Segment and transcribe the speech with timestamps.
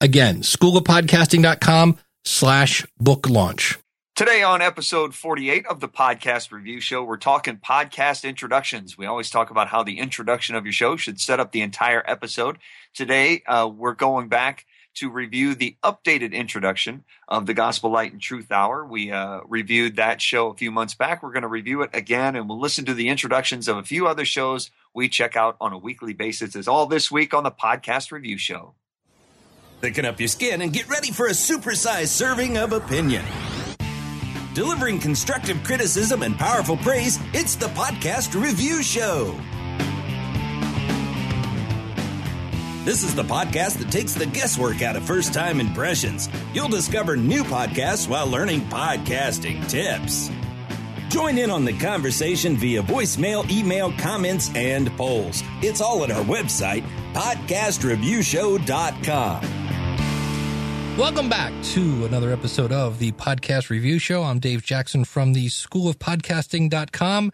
[0.00, 3.78] Again, schoolofpodcasting.com slash book launch.
[4.14, 8.96] Today on episode 48 of the podcast review show, we're talking podcast introductions.
[8.96, 12.02] We always talk about how the introduction of your show should set up the entire
[12.06, 12.58] episode.
[12.94, 14.64] Today, uh, we're going back
[14.96, 18.86] to review the updated introduction of the Gospel Light and Truth Hour.
[18.86, 21.22] We uh, reviewed that show a few months back.
[21.22, 24.06] We're going to review it again, and we'll listen to the introductions of a few
[24.06, 26.56] other shows we check out on a weekly basis.
[26.56, 28.74] Is all this week on the podcast review show.
[29.80, 33.24] Thicken up your skin and get ready for a supersized serving of opinion.
[34.54, 39.38] Delivering constructive criticism and powerful praise, it's the Podcast Review Show.
[42.84, 46.28] This is the podcast that takes the guesswork out of first time impressions.
[46.54, 50.30] You'll discover new podcasts while learning podcasting tips.
[51.08, 55.42] Join in on the conversation via voicemail, email, comments, and polls.
[55.62, 59.65] It's all at our website, podcastreviewshow.com.
[60.96, 64.22] Welcome back to another episode of the Podcast Review Show.
[64.22, 67.32] I'm Dave Jackson from the School of Podcasting.com.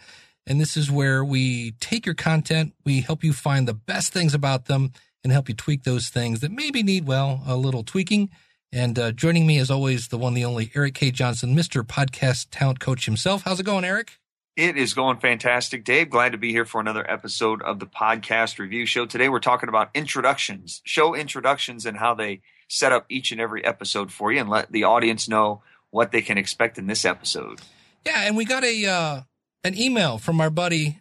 [0.48, 4.34] And this is where we take your content, we help you find the best things
[4.34, 4.90] about them,
[5.22, 8.30] and help you tweak those things that maybe need, well, a little tweaking.
[8.72, 11.12] And uh, joining me, as always, the one, the only Eric K.
[11.12, 11.84] Johnson, Mr.
[11.84, 13.42] Podcast Talent Coach himself.
[13.44, 14.18] How's it going, Eric?
[14.56, 16.10] It is going fantastic, Dave.
[16.10, 19.06] Glad to be here for another episode of the Podcast Review Show.
[19.06, 22.40] Today, we're talking about introductions, show introductions, and how they
[22.72, 26.22] set up each and every episode for you and let the audience know what they
[26.22, 27.60] can expect in this episode.
[28.06, 29.20] Yeah, and we got a uh,
[29.62, 31.00] an email from our buddy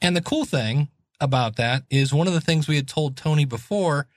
[0.00, 0.88] And the cool thing
[1.20, 4.08] about that is one of the things we had told Tony before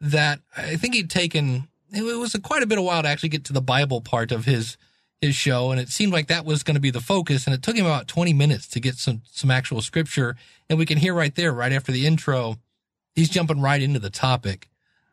[0.00, 3.30] that I think he'd taken, it was a, quite a bit of while to actually
[3.30, 4.76] get to the Bible part of his
[5.20, 7.46] his show, and it seemed like that was going to be the focus.
[7.46, 10.36] And it took him about 20 minutes to get some some actual scripture,
[10.68, 12.56] and we can hear right there, right after the intro,
[13.14, 14.68] he's jumping right into the topic.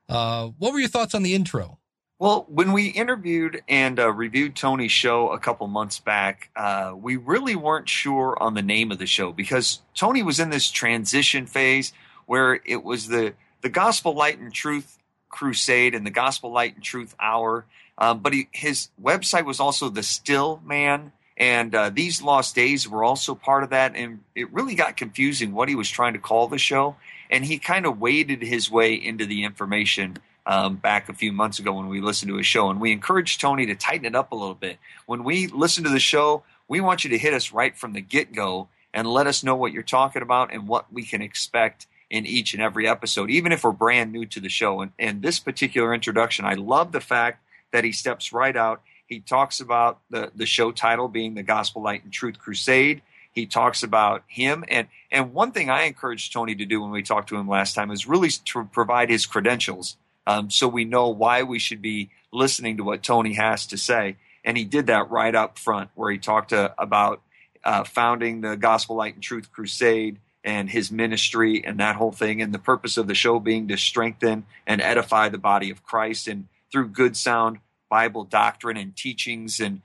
[0.10, 1.80] Uh, what were your thoughts on the intro?
[2.20, 7.18] Well, when we interviewed and uh, reviewed Tony's show a couple months back, uh, we
[7.18, 11.48] really weren't sure on the name of the show because Tony was in this transition
[11.48, 11.92] phase
[12.26, 15.00] where it was the the Gospel Light and Truth
[15.30, 17.66] Crusade and the Gospel Light and Truth Hour
[17.98, 22.88] um, but he, his website was also the Still Man, and uh, these lost days
[22.88, 23.96] were also part of that.
[23.96, 26.96] And it really got confusing what he was trying to call the show.
[27.30, 31.60] And he kind of waded his way into the information um, back a few months
[31.60, 32.70] ago when we listened to his show.
[32.70, 34.78] And we encouraged Tony to tighten it up a little bit.
[35.06, 38.02] When we listen to the show, we want you to hit us right from the
[38.02, 41.88] get go and let us know what you're talking about and what we can expect
[42.10, 44.82] in each and every episode, even if we're brand new to the show.
[44.82, 48.82] And, and this particular introduction, I love the fact that he steps right out.
[49.08, 53.02] He talks about the, the show title being the Gospel Light and Truth Crusade.
[53.34, 54.64] He talks about him.
[54.68, 57.74] And, and one thing I encouraged Tony to do when we talked to him last
[57.74, 62.10] time is really to provide his credentials um, so we know why we should be
[62.32, 64.16] listening to what Tony has to say.
[64.44, 67.22] and he did that right up front, where he talked uh, about
[67.64, 72.42] uh, founding the Gospel Light and Truth Crusade and his ministry and that whole thing,
[72.42, 76.28] and the purpose of the show being to strengthen and edify the body of Christ,
[76.28, 77.60] and through good sound
[77.90, 79.82] Bible doctrine and teachings, and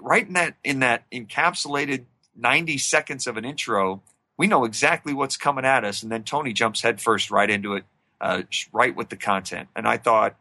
[0.00, 2.04] right in that in that encapsulated
[2.36, 4.02] 90 seconds of an intro,
[4.36, 7.84] we know exactly what's coming at us, and then Tony jumps headfirst right into it,
[8.20, 8.42] uh,
[8.72, 9.68] right with the content.
[9.74, 10.36] And I thought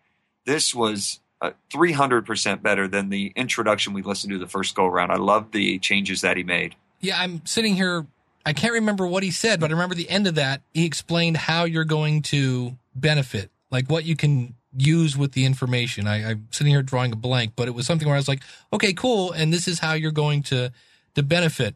[0.45, 5.11] this was uh, 300% better than the introduction we listened to the first go around.
[5.11, 6.75] I love the changes that he made.
[6.99, 8.05] Yeah, I'm sitting here.
[8.45, 10.61] I can't remember what he said, but I remember the end of that.
[10.73, 16.07] He explained how you're going to benefit, like what you can use with the information.
[16.07, 18.41] I, I'm sitting here drawing a blank, but it was something where I was like,
[18.73, 19.31] okay, cool.
[19.31, 20.71] And this is how you're going to,
[21.15, 21.75] to benefit.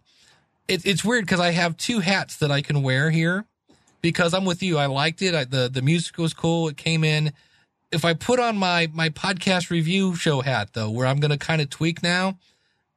[0.69, 3.45] It, it's weird because I have two hats that I can wear here
[4.01, 4.77] because I'm with you.
[4.77, 5.33] I liked it.
[5.33, 6.67] I, the, the music was cool.
[6.67, 7.33] It came in.
[7.91, 11.37] If I put on my, my podcast review show hat though, where I'm going to
[11.37, 12.37] kind of tweak now,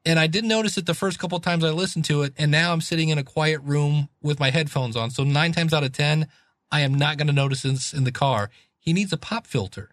[0.05, 2.73] and I didn't notice it the first couple times I listened to it, and now
[2.73, 5.11] I'm sitting in a quiet room with my headphones on.
[5.11, 6.27] So nine times out of ten,
[6.71, 8.51] I am not going to notice this in the car.
[8.79, 9.91] He needs a pop filter.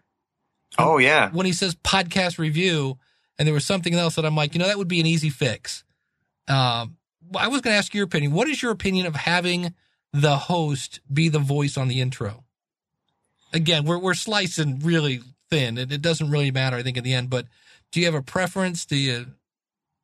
[0.78, 1.30] Oh yeah.
[1.30, 2.98] When he says podcast review,
[3.38, 5.30] and there was something else that I'm like, you know, that would be an easy
[5.30, 5.82] fix.
[6.46, 6.96] Um,
[7.36, 8.32] I was going to ask your opinion.
[8.32, 9.74] What is your opinion of having
[10.12, 12.44] the host be the voice on the intro?
[13.52, 15.78] Again, we're we're slicing really thin.
[15.78, 17.30] It, it doesn't really matter, I think, in the end.
[17.30, 17.46] But
[17.90, 18.84] do you have a preference?
[18.84, 19.26] Do you?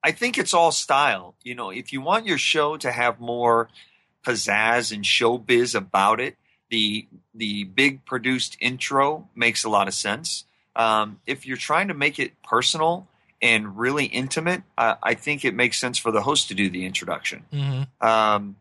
[0.02, 1.34] I think it's all style.
[1.42, 3.68] You know, if you want your show to have more
[4.24, 6.36] pizzazz and showbiz about it,
[6.70, 10.44] the the big produced intro makes a lot of sense.
[10.74, 13.08] Um, if you're trying to make it personal
[13.42, 16.84] and really intimate, uh, I think it makes sense for the host to do the
[16.84, 17.44] introduction.
[17.52, 18.06] Mm-hmm.
[18.06, 18.56] Um,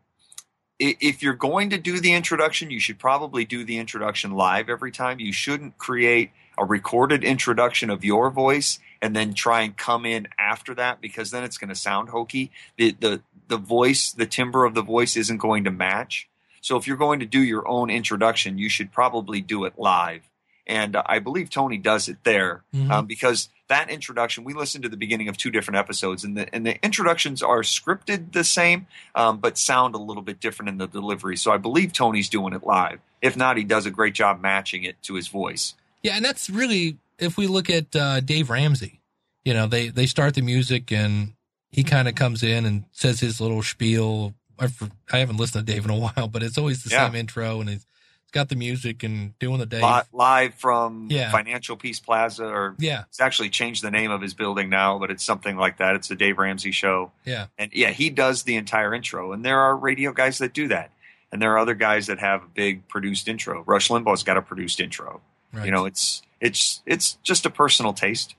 [0.78, 4.92] if you're going to do the introduction, you should probably do the introduction live every
[4.92, 5.20] time.
[5.20, 10.28] You shouldn't create a recorded introduction of your voice and then try and come in
[10.38, 12.52] after that because then it's going to sound hokey.
[12.78, 16.28] The, the the voice, the timbre of the voice isn't going to match.
[16.62, 20.24] So if you're going to do your own introduction, you should probably do it live.
[20.68, 22.90] And uh, I believe Tony does it there Mhm.
[22.92, 26.54] um, because that introduction, we listened to the beginning of two different episodes, and the
[26.54, 30.78] and the introductions are scripted the same, um, but sound a little bit different in
[30.78, 31.36] the delivery.
[31.38, 33.00] So I believe Tony's doing it live.
[33.22, 35.74] If not, he does a great job matching it to his voice.
[36.04, 39.02] Yeah, and that's really if we look at uh, Dave Ramsey,
[39.44, 41.34] you know, they they start the music and
[41.72, 44.34] he kind of comes in and says his little spiel.
[44.58, 47.08] I've, I haven't listened to Dave in a while, but it's always the Yeah.
[47.08, 47.86] same intro, and he's
[48.32, 49.66] got the music and doing the.
[49.66, 51.32] Li- live from Yeah.
[51.32, 55.10] Financial Peace Plaza, or Yeah, it's actually changed the name of his building now, but
[55.12, 55.96] it's something like that.
[55.96, 57.12] It's the Dave Ramsey Show.
[57.26, 59.32] yeah, And yeah, he does the entire intro.
[59.32, 60.92] And there are radio guys that do that.
[61.32, 63.64] And there are other guys that have a big produced intro.
[63.66, 65.22] Rush Limbaugh's got a produced intro.
[65.52, 65.66] right.
[65.66, 68.36] You know, it's it's it's just a personal taste.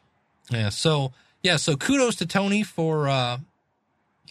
[0.50, 0.68] Yeah.
[0.70, 1.12] So
[1.42, 1.56] yeah.
[1.56, 3.38] So kudos to Tony for uh,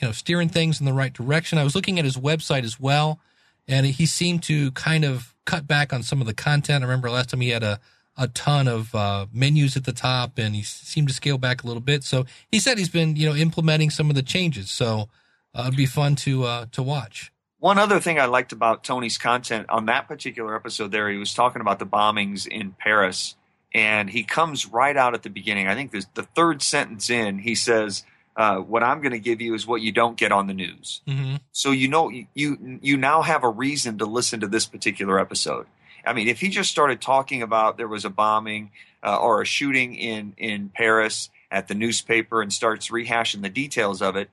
[0.01, 1.57] you know steering things in the right direction.
[1.59, 3.19] I was looking at his website as well,
[3.67, 6.83] and he seemed to kind of cut back on some of the content.
[6.83, 7.79] I remember last time he had a
[8.17, 11.67] a ton of uh, menus at the top, and he seemed to scale back a
[11.67, 12.01] little bit.
[12.03, 14.69] So he said he's been you know implementing some of the changes.
[14.69, 15.09] So
[15.53, 17.31] uh, it'd be fun to uh, to watch.
[17.59, 21.33] One other thing I liked about Tony's content on that particular episode there, he was
[21.33, 23.35] talking about the bombings in Paris.
[23.73, 25.67] And he comes right out at the beginning.
[25.67, 28.03] I think the third sentence in, he says,
[28.35, 31.01] uh, What I'm going to give you is what you don't get on the news.
[31.07, 31.35] Mm-hmm.
[31.51, 35.67] So you know you you now have a reason to listen to this particular episode.
[36.05, 38.71] I mean, if he just started talking about there was a bombing
[39.03, 44.01] uh, or a shooting in in Paris at the newspaper and starts rehashing the details
[44.01, 44.29] of it,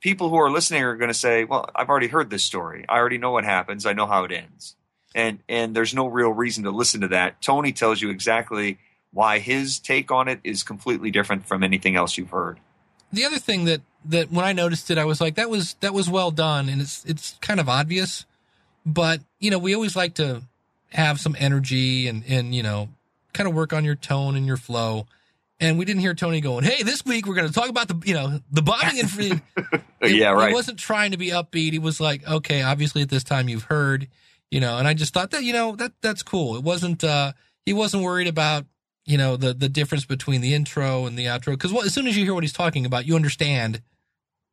[0.00, 2.84] people who are listening are going to say, "Well, I've already heard this story.
[2.88, 3.86] I already know what happens.
[3.86, 4.76] I know how it ends."
[5.14, 7.42] And and there's no real reason to listen to that.
[7.42, 8.78] Tony tells you exactly
[9.12, 12.60] why his take on it is completely different from anything else you've heard.
[13.12, 15.92] The other thing that that when I noticed it, I was like, that was that
[15.94, 18.24] was well done, and it's it's kind of obvious,
[18.86, 20.42] but you know, we always like to
[20.92, 22.88] have some energy and and you know,
[23.32, 25.06] kind of work on your tone and your flow.
[25.62, 28.00] And we didn't hear Tony going, "Hey, this week we're going to talk about the
[28.06, 29.42] you know the bombing in."
[30.00, 30.48] It- yeah, right.
[30.48, 31.72] He wasn't trying to be upbeat.
[31.72, 34.08] He was like, "Okay, obviously at this time you've heard,
[34.50, 36.56] you know." And I just thought that you know that that's cool.
[36.56, 37.04] It wasn't.
[37.04, 37.32] uh
[37.66, 38.64] He wasn't worried about
[39.04, 42.16] you know the the difference between the intro and the outro because as soon as
[42.16, 43.82] you hear what he's talking about, you understand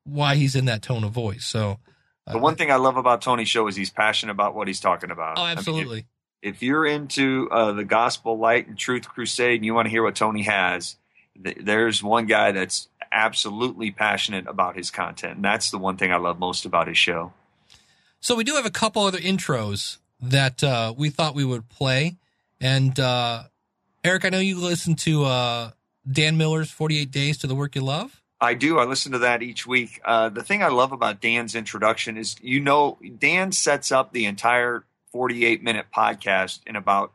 [0.04, 1.46] why he's in that tone of voice.
[1.46, 1.80] So
[2.26, 4.80] uh, The one thing I love about Tony's show is he's passionate about what he's
[4.80, 5.38] talking about.
[5.38, 6.06] oh, I mean, if- absolutely,
[6.42, 10.04] if you're into uh, the gospel light and truth crusade and you want to hear
[10.04, 10.96] what tony has
[11.44, 16.12] th- there's one guy that's absolutely passionate about his content and that's the one thing
[16.14, 17.34] i love most about his show
[18.20, 22.18] So we do have a couple other intros that uh, we thought we would play.
[22.62, 23.44] And uh,
[24.08, 25.72] Eric, I know you listen to uh,
[26.10, 28.22] Dan Miller's 48 Days to the Work You Love?
[28.40, 28.80] I do.
[28.80, 30.00] I listen to that each week.
[30.06, 34.24] Uh, the thing I love about Dan's introduction is, you know, Dan sets up the
[34.24, 37.12] entire 48 minute podcast in about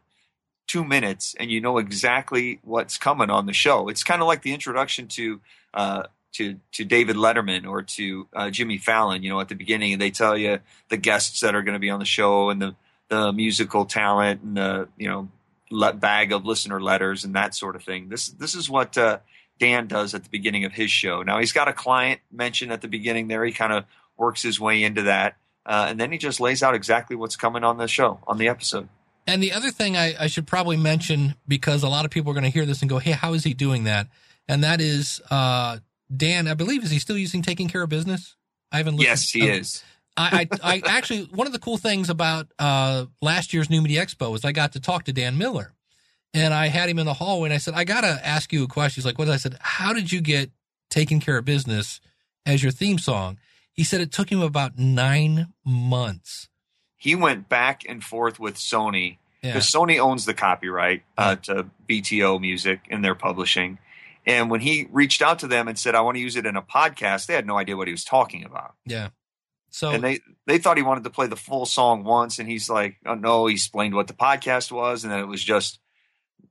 [0.67, 3.89] two minutes, and you know exactly what's coming on the show.
[3.89, 5.41] It's kind of like the introduction to
[5.73, 9.23] uh, to to David Letterman or to uh, Jimmy Fallon.
[9.23, 10.59] You know, at the beginning, and they tell you
[10.91, 12.77] the guests that are going to be on the show and the
[13.09, 15.31] the musical talent and the you know
[15.73, 18.09] bag of listener letters and that sort of thing.
[18.09, 19.19] This this is what uh,
[19.59, 21.23] Dan does at the beginning of his show.
[21.23, 23.45] Now he's got a client mentioned at the beginning there.
[23.45, 23.85] He kind of
[24.17, 25.37] works his way into that,
[25.67, 28.49] uh, and then he just lays out exactly what's coming on the show on the
[28.49, 28.88] episode.
[29.26, 32.35] And the other thing I, I should probably mention because a lot of people are
[32.35, 34.09] going to hear this and go, "Hey, how is he doing that?"
[34.49, 35.79] And that is uh,
[36.14, 36.49] Dan.
[36.49, 38.37] I believe is he still using taking care of business?
[38.73, 38.97] I haven't.
[38.97, 39.85] Listened, yes, he is.
[40.16, 44.04] I, I, I, actually one of the cool things about uh, last year's New Media
[44.04, 45.73] Expo is I got to talk to Dan Miller,
[46.35, 48.64] and I had him in the hallway and I said, I got to ask you
[48.64, 49.00] a question.
[49.00, 49.28] He's like, what?
[49.28, 50.50] I said, how did you get
[50.90, 52.00] taking care of business
[52.45, 53.38] as your theme song?
[53.73, 56.49] He said it took him about nine months.
[56.97, 59.81] He went back and forth with Sony because yeah.
[59.81, 63.78] Sony owns the copyright uh, to BTO Music and their publishing.
[64.25, 66.54] And when he reached out to them and said, I want to use it in
[66.54, 68.75] a podcast, they had no idea what he was talking about.
[68.87, 69.09] Yeah.
[69.73, 72.71] So and they they thought he wanted to play the full song once, and he's
[72.71, 75.81] like, "Oh no!" He explained what the podcast was, and then it was just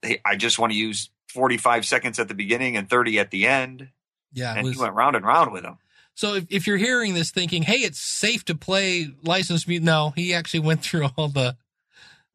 [0.01, 3.47] hey, I just want to use 45 seconds at the beginning and 30 at the
[3.47, 3.89] end.
[4.33, 4.53] Yeah.
[4.55, 5.77] And was, he went round and round with them.
[6.13, 10.13] So if, if you're hearing this thinking, hey, it's safe to play licensed music, no,
[10.15, 11.57] he actually went through all the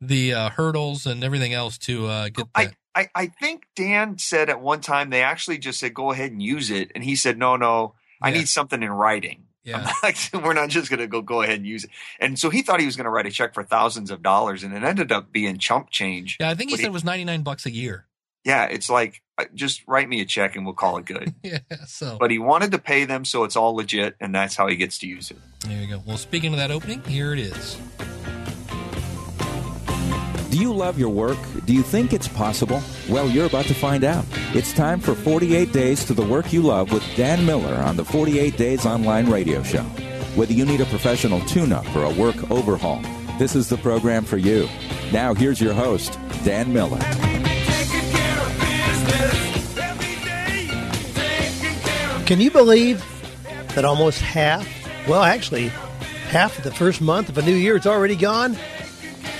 [0.00, 2.74] the uh, hurdles and everything else to uh, get that.
[2.94, 6.32] I, I, I think Dan said at one time they actually just said, go ahead
[6.32, 6.92] and use it.
[6.94, 8.38] And he said, no, no, I yeah.
[8.38, 9.45] need something in writing.
[9.66, 9.90] Yeah.
[10.32, 11.90] we're not just going to go go ahead and use it.
[12.20, 14.62] And so he thought he was going to write a check for thousands of dollars,
[14.62, 16.36] and it ended up being chump change.
[16.38, 18.06] Yeah, I think he said he, it was ninety nine bucks a year.
[18.44, 21.34] Yeah, it's like uh, just write me a check and we'll call it good.
[21.42, 21.58] yeah.
[21.86, 24.76] So, but he wanted to pay them, so it's all legit, and that's how he
[24.76, 25.38] gets to use it.
[25.66, 26.02] There you go.
[26.06, 27.76] Well, speaking of that opening, here it is.
[30.56, 31.36] Do you love your work?
[31.66, 32.80] Do you think it's possible?
[33.10, 34.24] Well, you're about to find out.
[34.54, 38.06] It's time for 48 Days to the Work You Love with Dan Miller on the
[38.06, 39.82] 48 Days Online Radio Show.
[40.34, 43.02] Whether you need a professional tune up or a work overhaul,
[43.38, 44.66] this is the program for you.
[45.12, 47.00] Now, here's your host, Dan Miller.
[52.24, 53.04] Can you believe
[53.74, 54.66] that almost half,
[55.06, 55.68] well, actually,
[56.30, 58.56] half of the first month of a new year is already gone?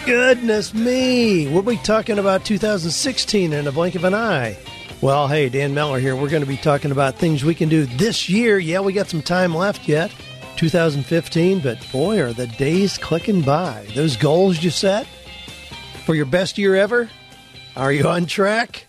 [0.06, 1.48] Goodness me!
[1.48, 4.56] We'll be talking about 2016 in a blink of an eye.
[5.00, 6.14] Well, hey, Dan Miller here.
[6.14, 8.56] We're going to be talking about things we can do this year.
[8.56, 10.14] Yeah, we got some time left yet,
[10.58, 13.84] 2015, but boy, are the days clicking by.
[13.96, 15.08] Those goals you set
[16.04, 17.10] for your best year ever,
[17.75, 18.86] are you on track?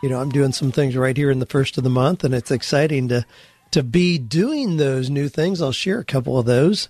[0.00, 2.32] You know, I'm doing some things right here in the first of the month, and
[2.32, 3.26] it's exciting to
[3.72, 5.60] to be doing those new things.
[5.60, 6.88] I'll share a couple of those.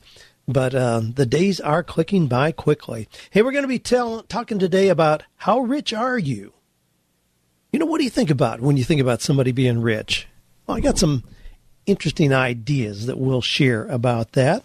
[0.48, 3.08] But um, the days are clicking by quickly.
[3.30, 6.52] Hey, we're going to be tell- talking today about how rich are you?
[7.72, 10.26] You know, what do you think about when you think about somebody being rich?
[10.66, 11.24] Well, I got some
[11.86, 14.64] interesting ideas that we'll share about that.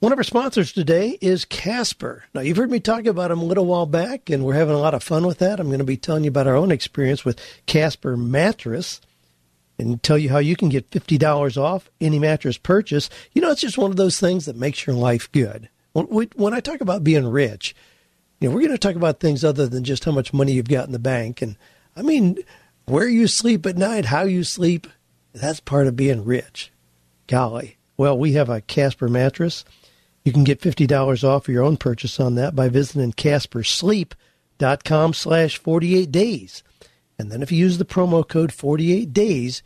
[0.00, 2.24] One of our sponsors today is Casper.
[2.32, 4.78] Now, you've heard me talk about them a little while back, and we're having a
[4.78, 5.60] lot of fun with that.
[5.60, 9.02] I'm going to be telling you about our own experience with Casper Mattress
[9.80, 13.10] and tell you how you can get $50 off any mattress purchase.
[13.32, 15.68] You know, it's just one of those things that makes your life good.
[15.92, 17.74] When, I talk about being rich,
[18.40, 20.68] you know, we're going to talk about things other than just how much money you've
[20.68, 21.42] got in the bank.
[21.42, 21.56] And
[21.96, 22.38] I mean,
[22.86, 24.86] where you sleep at night, how you sleep,
[25.32, 26.70] that's part of being rich.
[27.26, 27.76] Golly.
[27.96, 29.64] Well, we have a Casper mattress.
[30.24, 36.10] You can get $50 off your own purchase on that by visiting caspersleep.com slash 48
[36.10, 36.62] days.
[37.20, 39.62] And then if you use the promo code 48 days,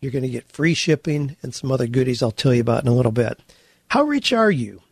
[0.00, 2.88] you're going to get free shipping and some other goodies I'll tell you about in
[2.88, 3.40] a little bit.
[3.88, 4.82] How rich are you?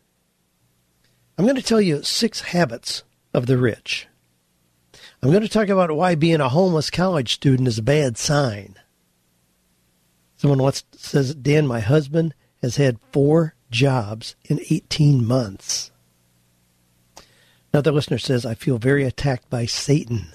[1.37, 3.03] I'm going to tell you six habits
[3.33, 4.07] of the rich.
[5.21, 8.75] I'm going to talk about why being a homeless college student is a bad sign.
[10.37, 15.91] Someone once says, Dan, my husband has had four jobs in 18 months.
[17.73, 20.27] Another listener says, I feel very attacked by Satan.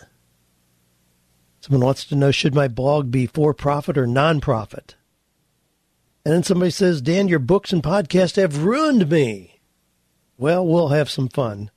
[1.61, 4.97] Someone wants to know should my blog be for profit or non profit?
[6.25, 9.61] And then somebody says, Dan, your books and podcast have ruined me.
[10.37, 11.71] Well, we'll have some fun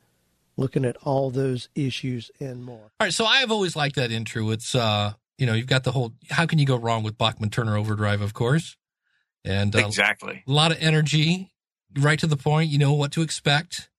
[0.55, 2.91] looking at all those issues and more.
[2.99, 3.13] All right.
[3.13, 4.49] So I've always liked that intro.
[4.51, 7.49] It's, uh, you know, you've got the whole, how can you go wrong with Bachman
[7.49, 8.77] Turner Overdrive, of course?
[9.43, 11.51] And uh, exactly a lot of energy,
[11.99, 12.69] right to the point.
[12.69, 13.89] You know what to expect.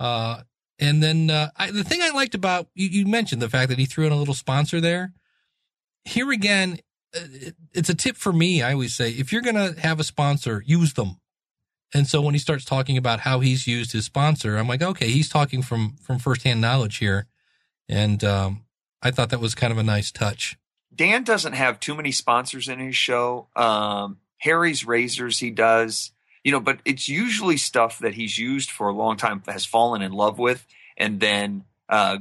[0.00, 0.42] Uh,
[0.78, 3.78] and then uh, I, the thing I liked about you, you mentioned the fact that
[3.78, 5.12] he threw in a little sponsor there
[6.08, 6.78] here again,
[7.16, 7.20] uh,
[7.72, 8.62] it's a tip for me.
[8.62, 11.20] I always say, if you're going to have a sponsor, use them.
[11.94, 15.08] And so when he starts talking about how he's used his sponsor, I'm like, okay,
[15.08, 17.26] he's talking from, from firsthand knowledge here.
[17.88, 18.64] And, um,
[19.00, 20.58] I thought that was kind of a nice touch.
[20.94, 23.48] Dan doesn't have too many sponsors in his show.
[23.54, 26.10] Um, Harry's Razors, he does,
[26.42, 30.02] you know, but it's usually stuff that he's used for a long time, has fallen
[30.02, 32.18] in love with, and then uh,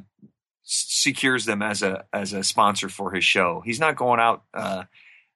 [0.69, 3.61] secures them as a as a sponsor for his show.
[3.63, 4.43] He's not going out.
[4.53, 4.83] Uh,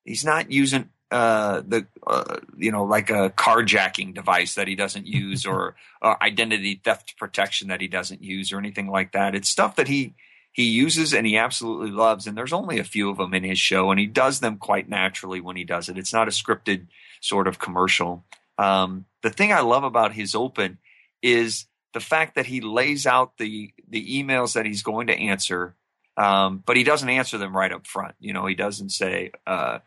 [0.03, 5.07] he's not using uh, the uh, you know like a carjacking device that he doesn't
[5.23, 9.33] use or uh, identity theft protection that he doesn't use or anything like that.
[9.33, 10.15] It's stuff that he
[10.51, 12.27] he uses and he absolutely loves.
[12.27, 14.89] And there's only a few of them in his show, and he does them quite
[14.89, 15.97] naturally when he does it.
[15.97, 16.87] It's not a scripted
[17.21, 18.25] sort of commercial.
[18.57, 20.77] Um, the thing I love about his open
[21.21, 25.75] is the fact that he lays out the the emails that he's going to answer,
[26.17, 28.15] um, but he doesn't answer them right up front.
[28.19, 29.79] You know, he doesn't say, uh,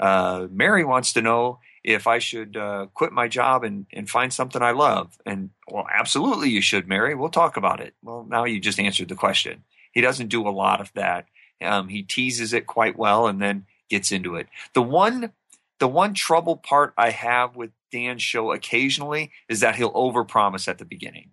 [0.00, 4.32] uh, "Mary wants to know if I should uh, quit my job and and find
[4.32, 7.14] something I love." And well, absolutely, you should, Mary.
[7.14, 7.94] We'll talk about it.
[8.02, 9.64] Well, now you just answered the question.
[9.92, 11.26] He doesn't do a lot of that.
[11.60, 14.48] Um, he teases it quite well and then gets into it.
[14.74, 15.32] The one
[15.78, 20.78] the one trouble part I have with Dan's show occasionally is that he'll overpromise at
[20.78, 21.31] the beginning.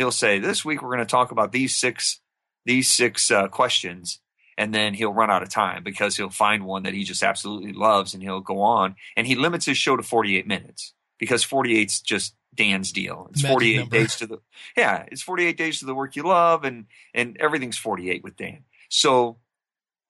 [0.00, 2.20] He'll say, "This week we're going to talk about these six
[2.64, 4.20] these six uh, questions,"
[4.56, 7.74] and then he'll run out of time because he'll find one that he just absolutely
[7.74, 8.96] loves, and he'll go on.
[9.14, 13.28] And he limits his show to 48 minutes because 48's just Dan's deal.
[13.30, 13.98] It's Magic 48 number.
[13.98, 14.38] days to the
[14.74, 18.64] yeah, it's 48 days to the work you love, and and everything's 48 with Dan.
[18.88, 19.36] So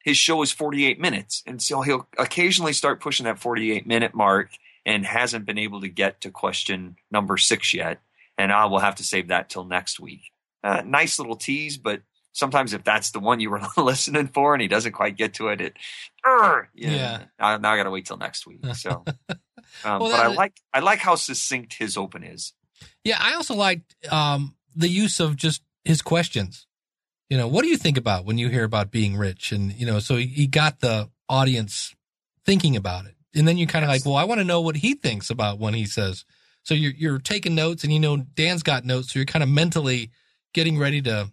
[0.04, 1.42] his show is 48 minutes.
[1.46, 4.50] And so he'll occasionally start pushing that 48 minute mark
[4.86, 8.00] and hasn't been able to get to question number six yet.
[8.40, 10.22] And I will have to save that till next week.
[10.64, 12.00] Uh, nice little tease, but
[12.32, 15.48] sometimes if that's the one you were listening for and he doesn't quite get to
[15.48, 15.74] it, it,
[16.24, 17.22] Urgh, yeah, Yeah.
[17.38, 18.64] Now, now I got to wait till next week.
[18.76, 19.36] So, um,
[19.84, 22.54] Well, but I like, I like how succinct his open is.
[23.04, 26.66] Yeah, I also liked um, the use of just his questions.
[27.28, 29.52] You know, what do you think about when you hear about being rich?
[29.52, 31.94] And you know, so he, he got the audience
[32.46, 34.00] thinking about it, and then you're kind of Yes.
[34.00, 36.24] like, well, I want to know what he thinks about when he says.
[36.62, 39.48] So you're you're taking notes, and you know Dan's got notes, so you're kind of
[39.48, 40.10] mentally
[40.52, 41.30] getting ready to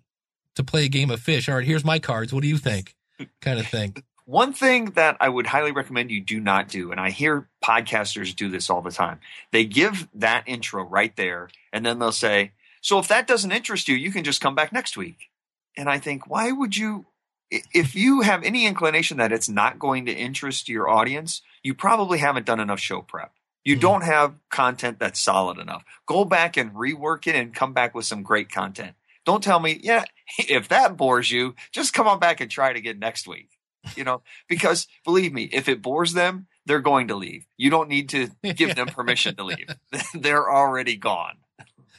[0.56, 1.48] to play a game of fish.
[1.48, 2.34] All right, here's my cards.
[2.34, 2.96] What do you think?
[3.42, 3.96] Kind of thing.
[4.26, 8.36] One thing that I would highly recommend you do not do, and I hear podcasters
[8.36, 9.22] do this all the time,
[9.54, 13.88] they give that intro right there, and then they'll say, So if that doesn't interest
[13.88, 15.30] you, you can just come back next week.
[15.78, 17.06] And I think, why would you?
[17.50, 22.18] If you have any inclination that it's not going to interest your audience, you probably
[22.18, 23.32] haven't done enough show prep.
[23.68, 23.82] You Mhm.
[23.82, 25.84] don't have content that's solid enough.
[26.06, 28.96] Go back and rework it and come back with some great content.
[29.26, 30.06] Don't tell me, yeah,
[30.40, 33.50] if that bores you, just come on back and try it again next week
[33.96, 37.88] you know because believe me if it bores them they're going to leave you don't
[37.88, 39.70] need to give them permission to leave
[40.14, 41.38] they're already gone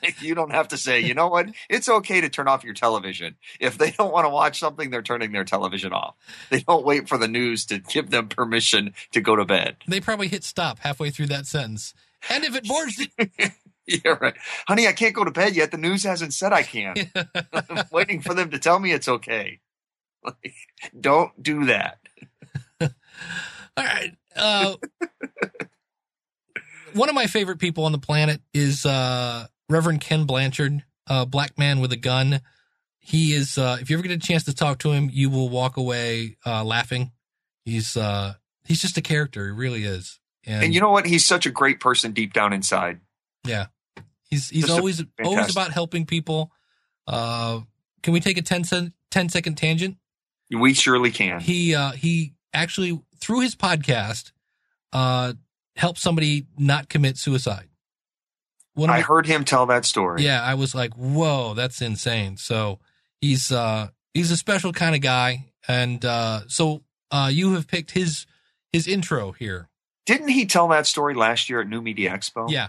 [0.21, 1.49] you don't have to say you know what?
[1.69, 3.37] It's okay to turn off your television.
[3.61, 6.15] If they don't want to watch something they're turning their television off.
[6.51, 9.77] They don't wait for the news to give them permission to go to bed.
[9.87, 11.95] They probably hit stop halfway through that sentence.
[12.31, 13.07] And if it bores you,
[13.87, 14.35] yeah right.
[14.67, 15.71] Honey i can't go to bed yet.
[15.71, 16.95] The news hasn't said i can.
[17.53, 19.61] I'm waiting for them to tell me it's okay.
[20.25, 20.55] Like,
[20.99, 21.99] don't do that.
[22.81, 22.89] All
[23.85, 24.17] right.
[24.35, 24.75] Uh,
[26.95, 31.59] one of my favorite people on the planet is uh, Reverend Ken Blanchard, uh, black
[31.59, 32.41] man with a gun.
[32.99, 33.59] He is.
[33.59, 36.37] Uh, if you ever get a chance to talk to him, you will walk away
[36.45, 37.13] uh, laughing.
[37.65, 39.47] He's uh, he's just a character.
[39.47, 40.19] He really is.
[40.47, 43.01] And, and you know what he's such a great person deep down inside
[43.49, 43.67] yeah,
[44.29, 46.53] he's he's Just always always about helping people.
[47.07, 47.61] Uh,
[48.03, 49.97] can we take a 10, cent, 10 second tangent?
[50.51, 51.41] We surely can.
[51.41, 54.33] he uh he actually through his podcast
[54.93, 55.35] uh
[55.77, 57.68] helped somebody not commit suicide
[58.79, 60.23] One of I heard him tell that story.
[60.25, 62.79] yeah i was like whoa that's insane so
[63.21, 67.91] he's uh he's a special kind of guy and uh so uh you have picked
[67.93, 68.27] his
[68.73, 69.69] his intro here
[70.07, 72.51] Didn't he tell that story last year at New Media Expo?
[72.51, 72.69] yeah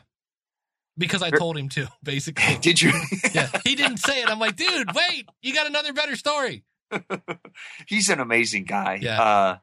[0.97, 2.91] because i told him to basically Did you?
[3.33, 6.63] yeah he didn't say it i'm like dude wait you got another better story
[7.87, 8.97] He's an amazing guy.
[8.99, 9.21] Yeah.
[9.21, 9.57] Uh,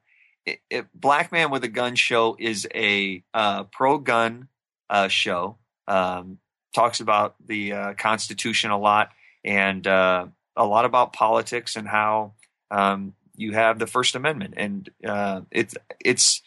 [0.45, 4.47] it, it, Black Man with a Gun show is a uh, pro gun
[4.89, 5.59] uh, show.
[5.89, 6.39] Um,
[6.75, 9.11] talks about the uh, Constitution a lot
[9.45, 12.33] and uh, a lot about politics and how
[12.71, 14.55] um, you have the First Amendment.
[14.57, 16.43] And uh, it's it's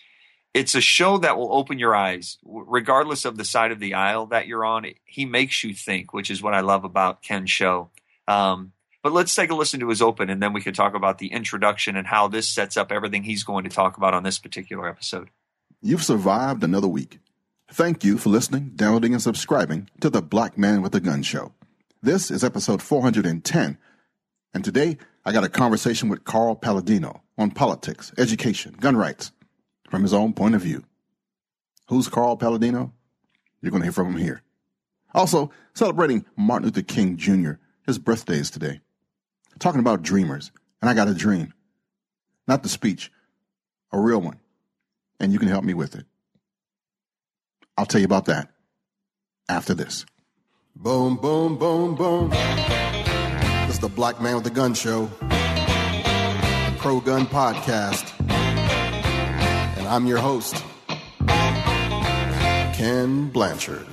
[0.53, 4.27] it's a show that will open your eyes, regardless of the side of the aisle
[4.27, 4.85] that you're on.
[5.05, 7.89] He makes you think, which is what I love about Ken's show.
[8.27, 11.19] Um, But let's take a listen to his open, and then we can talk about
[11.19, 14.39] the introduction and how this sets up everything he's going to talk about on this
[14.39, 15.29] particular episode.
[15.81, 17.19] You've survived another week.
[17.71, 21.53] Thank you for listening, downloading, and subscribing to the Black Man with a Gun Show.
[22.01, 23.77] This is episode 410,
[24.55, 29.31] and today I got a conversation with Carl Paladino on politics, education, gun rights,
[29.87, 30.83] from his own point of view.
[31.89, 32.91] Who's Carl Paladino?
[33.61, 34.41] You're going to hear from him here.
[35.13, 37.53] Also, celebrating Martin Luther King Jr.,
[37.85, 38.81] his birthday is today.
[39.59, 40.51] Talking about dreamers,
[40.81, 41.53] and I got a dream.
[42.47, 43.11] Not the speech,
[43.91, 44.39] a real one.
[45.19, 46.05] And you can help me with it.
[47.79, 48.49] I'll tell you about that
[49.47, 50.05] after this.
[50.75, 52.29] Boom, boom, boom, boom.
[52.29, 55.09] This is the Black Man with the Gun Show,
[56.79, 58.11] Pro Gun Podcast.
[59.77, 60.61] And I'm your host,
[62.75, 63.87] Ken Blanchard.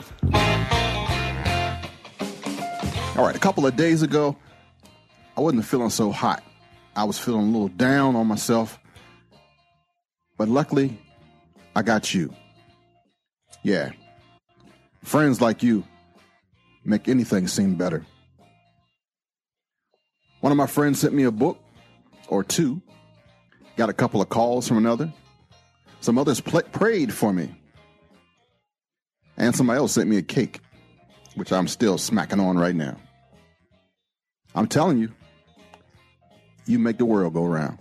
[3.15, 4.37] All right, a couple of days ago,
[5.37, 6.43] I wasn't feeling so hot.
[6.97, 8.81] I was feeling a little down on myself.
[10.37, 10.99] But luckily,
[11.77, 12.35] I got you.
[13.67, 13.91] Yeah.
[15.03, 15.83] Friends like you
[16.85, 18.07] make anything seem better.
[20.39, 21.59] One of my friends sent me a book
[22.29, 22.81] or two,
[23.77, 25.13] got a couple of calls from another.
[26.01, 27.57] Some others pl- prayed for me.
[29.37, 30.61] And somebody else sent me a cake,
[31.35, 32.97] which I'm still smacking on right now.
[34.55, 35.13] I'm telling you,
[36.67, 37.81] you make the world go round.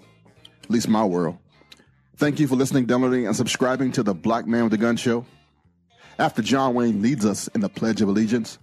[0.63, 1.37] At least my world.
[2.17, 5.27] Thank you for listening, downloading, and subscribing to the Black Man with the Gun Show.
[6.17, 8.57] After John Wayne leads us in the Pledge of Allegiance,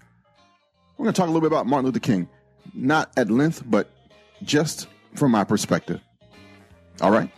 [0.96, 2.28] we're going to talk a little bit about Martin Luther King.
[2.74, 3.90] Not at length, but
[4.42, 6.00] just from my perspective.
[7.00, 7.30] All right?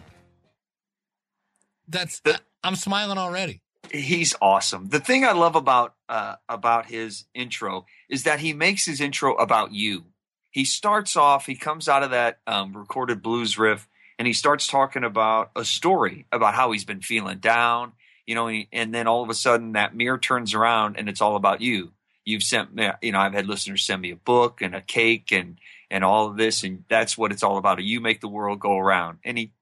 [1.89, 2.41] That's the.
[2.63, 3.63] I'm smiling already.
[3.91, 4.89] He's awesome.
[4.89, 9.35] The thing I love about uh, about his intro is that he makes his intro
[9.35, 10.05] about you.
[10.51, 11.47] He starts off.
[11.47, 15.65] He comes out of that um, recorded blues riff, and he starts talking about a
[15.65, 17.93] story about how he's been feeling down.
[18.27, 21.37] You know, and then all of a sudden that mirror turns around, and it's all
[21.37, 21.93] about you.
[22.25, 22.89] You've sent me.
[23.03, 25.59] You know, I've had listeners send me a book and a cake and
[25.91, 27.83] and all of this, and that's what it's all about.
[27.83, 29.53] You make the world go around, and he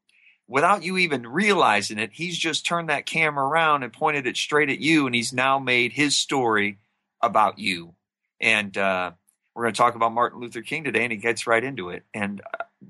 [0.48, 4.68] without you even realizing it, he's just turned that camera around and pointed it straight
[4.68, 6.79] at you, and he's now made his story
[7.22, 7.94] about you.
[8.40, 9.12] And uh,
[9.55, 12.05] we're going to talk about Martin Luther King today, and he gets right into it.
[12.12, 12.42] And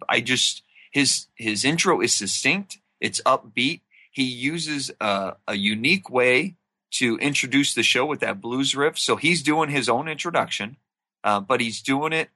[0.09, 3.81] I just his his intro is succinct, it's upbeat.
[4.12, 6.55] He uses a, a unique way
[6.92, 8.98] to introduce the show with that blues riff.
[8.98, 10.77] So he's doing his own introduction,
[11.25, 12.31] uh, but he's doing it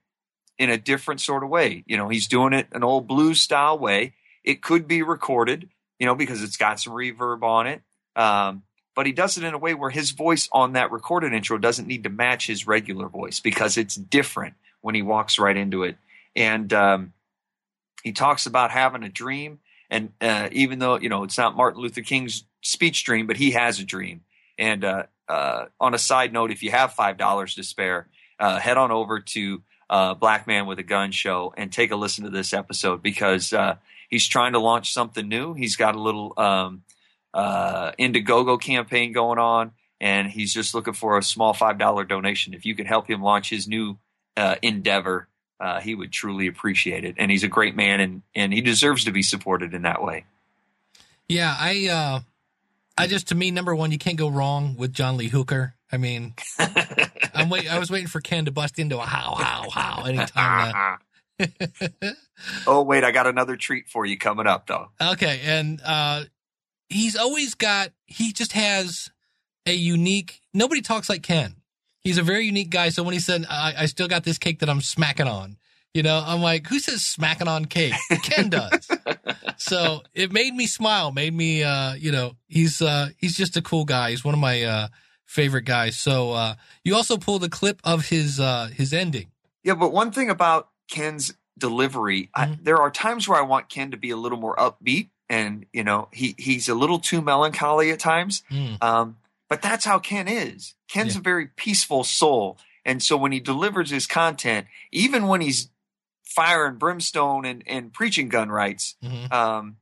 [0.57, 1.83] in a different sort of way.
[1.87, 4.13] You know, he's doing it an old blues style way
[4.47, 5.67] it could be recorded,
[5.99, 7.81] you know, because it's got some reverb on it.
[8.15, 8.63] Um,
[8.95, 11.85] but he does it in a way where his voice on that recorded intro doesn't
[11.85, 15.97] need to match his regular voice because it's different when he walks right into it.
[16.33, 17.13] And um,
[18.03, 19.59] he talks about having a dream.
[19.89, 23.51] And uh, even though, you know, it's not Martin Luther King's speech dream, but he
[23.51, 24.21] has a dream.
[24.57, 28.07] And uh, uh, on a side note, if you have $5 to spare,
[28.39, 31.95] uh, head on over to uh, Black Man with a Gun show and take a
[31.95, 33.75] listen to this episode because uh,
[34.09, 35.53] He's trying to launch something new.
[35.53, 36.83] He's got a little um,
[37.35, 42.53] Indiegogo campaign going on, and he's just looking for a small five dollar donation.
[42.53, 43.97] If you can help him launch his new
[44.61, 45.27] endeavor,
[45.59, 47.15] uh, he would truly appreciate it.
[47.17, 50.25] And he's a great man, and and he deserves to be supported in that way.
[51.27, 52.19] Yeah, I, uh,
[52.97, 55.75] I just to me, number one, you can't go wrong with John Lee Hooker.
[55.91, 56.35] I mean,
[57.33, 57.71] I'm wait.
[57.71, 60.73] I was waiting for Ken to bust into a how, how, how anytime.
[60.75, 60.97] Uh,
[62.67, 64.89] oh wait, I got another treat for you coming up though.
[65.01, 66.23] Okay, and uh
[66.89, 69.09] he's always got he just has
[69.65, 71.55] a unique nobody talks like Ken.
[72.07, 72.87] He's a very unique guy.
[72.87, 75.57] So when he said I, I still got this cake that I'm smacking on,
[75.93, 77.95] you know, I'm like, who says smacking on cake?
[78.23, 78.87] Ken does.
[79.57, 83.61] so it made me smile, made me uh, you know, he's uh he's just a
[83.61, 84.11] cool guy.
[84.11, 84.87] He's one of my uh
[85.25, 85.97] favorite guys.
[85.97, 89.27] So uh you also pulled a clip of his uh his ending.
[89.63, 92.29] Yeah, but one thing about Ken's delivery.
[92.37, 92.53] Mm-hmm.
[92.53, 95.65] I, there are times where I want Ken to be a little more upbeat, and
[95.73, 98.43] you know he he's a little too melancholy at times.
[98.49, 98.81] Mm.
[98.81, 99.17] Um,
[99.49, 100.75] but that's how Ken is.
[100.87, 101.19] Ken's yeah.
[101.19, 105.69] a very peaceful soul, and so when he delivers his content, even when he's
[106.23, 109.31] fire and brimstone and, and preaching gun rights, mm-hmm.
[109.33, 109.77] um,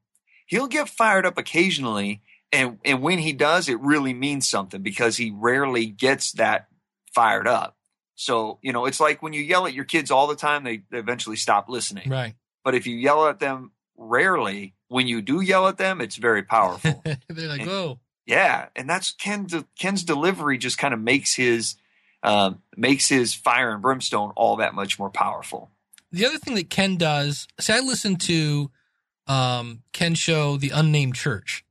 [0.45, 2.21] he'll get fired up occasionally.
[2.51, 6.67] And, and when he does, it really means something because he rarely gets that
[7.13, 7.75] fired up.
[8.15, 10.83] So, you know, it's like when you yell at your kids all the time, they,
[10.89, 12.09] they eventually stop listening.
[12.09, 12.33] Right.
[12.63, 16.43] But if you yell at them rarely, when you do yell at them, it's very
[16.43, 17.03] powerful.
[17.29, 19.47] They're like, "Whoa!" Yeah, and that's Ken.
[19.79, 21.75] Ken's delivery just kind of makes his
[22.23, 25.69] um, makes his fire and brimstone all that much more powerful.
[26.11, 28.71] the other thing that Ken does, see, I listen to
[29.27, 31.63] um, Ken show The Unnamed Church.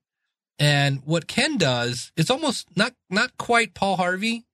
[0.59, 4.45] And what Ken does, it's almost not not quite Paul Harvey,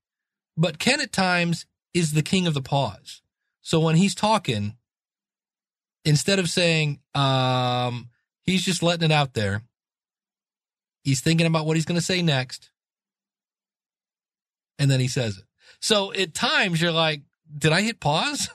[0.56, 3.20] but Ken at times is the king of the pause.
[3.60, 4.76] So when he's talking,
[6.04, 8.08] instead of saying, um,
[8.42, 9.62] he's just letting it out there,
[11.02, 12.70] he's thinking about what he's going to say next.
[14.78, 15.44] And then he says it.
[15.80, 17.22] So at times you're like,
[17.56, 18.48] did I hit pause?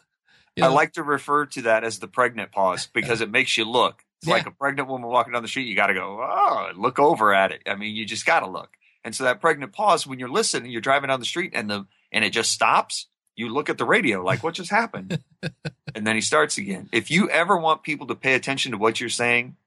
[0.55, 3.65] You I like to refer to that as the pregnant pause because it makes you
[3.65, 4.03] look.
[4.19, 4.35] It's Yeah.
[4.35, 5.67] like a pregnant woman walking down the street.
[5.67, 7.61] You got to go, oh, look over at it.
[7.67, 8.69] I mean, you just got to look.
[9.03, 11.85] And so that pregnant pause, when you're listening, you're driving down the street and the
[12.11, 13.07] and it just stops.
[13.35, 15.21] You look at the radio like, what just happened?
[15.93, 16.87] and then he starts again.
[16.93, 19.57] If you ever want people to pay attention to what you're saying,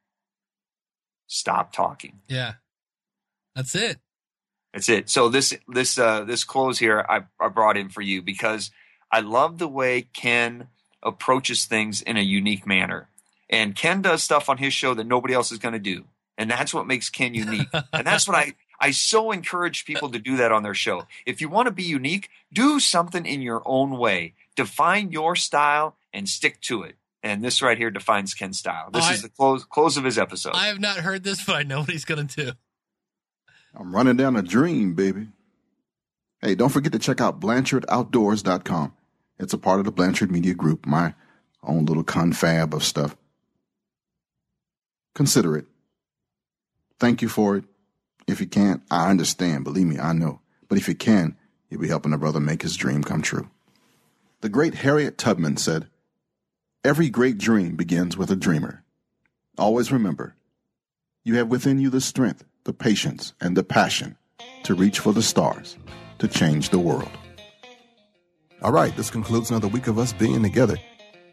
[1.27, 2.21] stop talking.
[2.29, 2.55] Yeah.
[3.59, 3.99] That's it.
[4.73, 5.11] That's it.
[5.11, 8.71] So this this uh, this close here I, I brought in for you because
[9.11, 10.68] I love the way Ken
[11.03, 13.09] approaches things in a unique manner.
[13.51, 16.05] And Ken does stuff on his show that nobody else is going to do.
[16.37, 17.66] And that's what makes Ken unique.
[17.92, 21.09] and that's what I I so encourage people to do that on their show.
[21.27, 24.35] If you want to be unique, do something in your own way.
[24.55, 26.94] Define your style and stick to it.
[27.25, 28.90] And this right here defines Ken's style.
[28.92, 30.53] This I- is the close close of his episode.
[30.55, 32.53] I have not heard this, but I know what he's going to do.
[33.79, 35.29] I'm running down a dream, baby.
[36.41, 38.93] Hey, don't forget to check out BlanchardOutdoors.com.
[39.38, 41.14] It's a part of the Blanchard Media Group, my
[41.62, 43.17] own little confab of stuff.
[45.14, 45.67] Consider it.
[46.99, 47.64] Thank you for it.
[48.27, 49.62] If you can't, I understand.
[49.62, 50.41] Believe me, I know.
[50.69, 51.37] But if you can,
[51.71, 53.49] you'll be helping a brother make his dream come true.
[54.41, 55.88] The great Harriet Tubman said,
[56.85, 58.83] Every great dream begins with a dreamer.
[59.57, 60.35] Always remember,
[61.25, 64.14] you have within you the strength, the patience, and the passion
[64.62, 65.78] to reach for the stars,
[66.18, 67.09] to change the world.
[68.61, 70.76] All right, this concludes another week of us being together.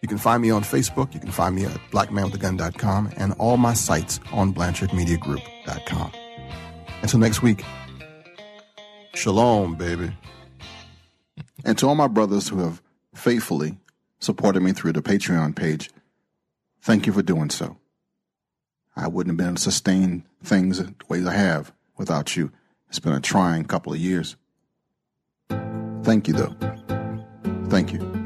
[0.01, 3.73] You can find me on Facebook, you can find me at blackmanwithagun.com, and all my
[3.73, 6.11] sites on blanchardmediagroup.com.
[7.01, 7.65] Until next week,
[9.13, 10.15] shalom, baby.
[11.65, 12.81] And to all my brothers who have
[13.13, 13.77] faithfully
[14.19, 15.91] supported me through the Patreon page,
[16.81, 17.75] thank you for doing so.
[18.95, 22.51] I wouldn't have been able to sustain things the ways I have without you.
[22.89, 24.35] It's been a trying couple of years.
[26.03, 26.55] Thank you, though.
[27.69, 27.99] Thank you.
[27.99, 28.24] You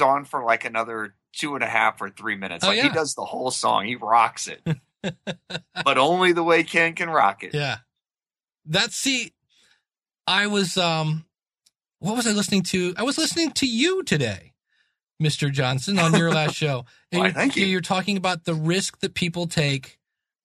[0.00, 2.64] goes on for like another two and a half or three minutes.
[2.64, 4.66] Oh, like he does the whole song, he rocks it,
[5.84, 7.54] but only the way Ken can rock it.
[7.54, 7.78] Yeah.
[8.66, 9.32] That's see,
[10.26, 11.24] I was um
[11.98, 12.94] what was I listening to?
[12.96, 14.54] I was listening to you today,
[15.22, 15.52] Mr.
[15.52, 16.84] Johnson, on your last show.
[17.12, 17.66] And Why, you're, thank you.
[17.66, 19.98] You're talking about the risk that people take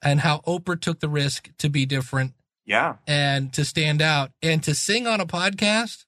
[0.04, 2.34] and how Oprah took the risk to be different
[2.66, 6.06] Yeah, and to stand out and to sing on a podcast.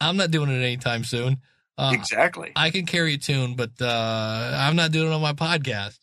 [0.00, 1.42] I'm not doing it anytime soon.
[1.78, 2.52] Uh, exactly.
[2.54, 5.98] I can carry a tune, but uh, I'm not doing it on my podcast.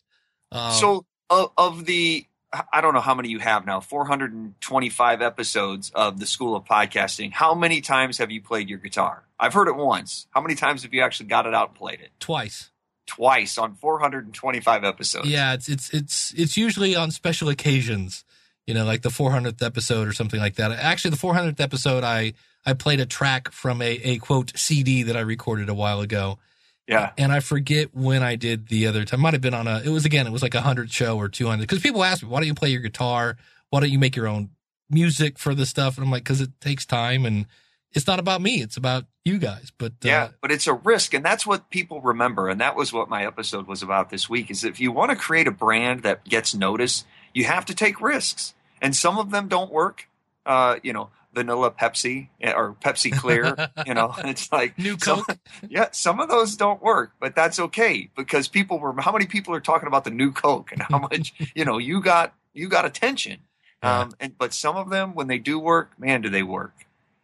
[0.52, 2.26] Um, so of, of the
[2.72, 7.32] I don't know how many you have now, 425 episodes of the School of Podcasting.
[7.32, 9.22] How many times have you played your guitar?
[9.38, 10.26] I've heard it once.
[10.30, 12.10] How many times have you actually got it out and played it?
[12.18, 12.70] twice.
[13.06, 15.28] Twice on 425 episodes.
[15.28, 18.24] Yeah, it's it's it's it's usually on special occasions,
[18.66, 20.70] you know, like the 400th episode or something like that.
[20.70, 22.34] Actually, the 400th episode, I
[22.66, 26.38] I played a track from a a quote CD that I recorded a while ago,
[26.86, 27.10] Yeah.
[27.16, 29.20] and I forget when I did the other time.
[29.20, 29.80] Might have been on a.
[29.84, 32.28] It was again, it was like a hundred show or 200 because people ask me,
[32.28, 33.36] why don't you play your guitar?
[33.70, 34.50] Why don't you make your own
[34.90, 35.96] music for this stuff?
[35.96, 37.46] And I'm like, because it takes time and
[37.92, 38.60] it's not about me.
[38.62, 39.72] It's about you guys.
[39.76, 42.48] But uh, Yeah, but it's a risk, and that's what people remember.
[42.48, 44.50] And that was what my episode was about this week.
[44.50, 48.00] Is if you want to create a brand that gets noticed, you have to take
[48.00, 50.08] risks, and some of them don't work.
[50.46, 53.56] Uh, you know, vanilla Pepsi eh, or Pepsi Clear.
[53.86, 55.38] you know, it's like New some- Coke.
[55.68, 58.94] yeah, some of those don't work, but that's okay because people were.
[59.00, 62.00] How many people are talking about the new Coke and how much you know you
[62.00, 63.38] got you got attention.
[63.82, 66.74] Um, and but some of them, when they do work, man, do they work?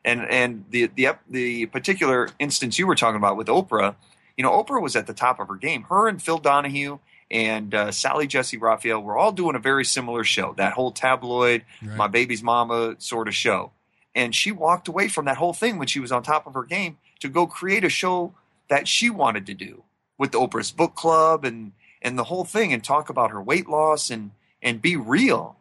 [0.04, 3.96] And and the the the particular instance you were talking about with Oprah,
[4.36, 5.82] you know, Oprah was at the top of her game.
[5.82, 6.98] Her and Phil Donahue
[7.30, 10.54] and uh, Sally Jessy Raphael were all doing a very similar show.
[10.56, 11.96] That whole tabloid, Right.
[11.96, 13.72] my baby's mama sort of show.
[14.16, 16.64] And she walked away from that whole thing when she was on top of her
[16.64, 18.32] game to go create a show
[18.68, 19.84] that she wanted to do
[20.16, 23.68] with the Oprah's book club and and the whole thing and talk about her weight
[23.68, 24.30] loss and
[24.62, 25.56] and be real.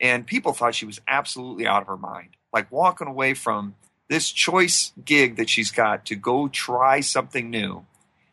[0.00, 2.36] And people thought she was absolutely out of her mind.
[2.52, 3.74] Like walking away from
[4.08, 7.86] this choice gig that she's got to go try something new.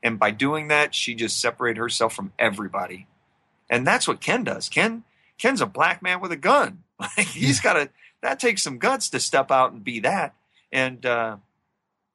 [0.03, 3.07] And by doing that, she just separated herself from everybody.
[3.71, 4.69] And that's what Ken does.
[4.69, 5.03] Ken
[5.39, 6.83] Ken's a black man with a gun.
[6.99, 7.89] Like he's got to
[8.23, 10.33] that takes some guts to step out and be that.
[10.71, 11.38] And uh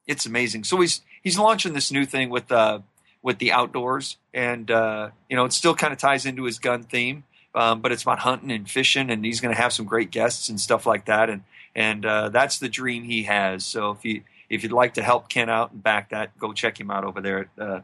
[0.07, 0.64] it's amazing.
[0.64, 2.81] So he's he's launching this new thing with uh
[3.23, 6.83] with the outdoors and uh you know it still kind of ties into his gun
[6.83, 7.25] theme.
[7.55, 10.49] Um, but it's about hunting and fishing and he's going to have some great guests
[10.49, 11.42] and stuff like that and
[11.79, 13.64] and uh, that's the dream he has.
[13.64, 16.79] So if you if you'd like to help Ken out and back that, go check
[16.81, 17.81] him out over there at uh,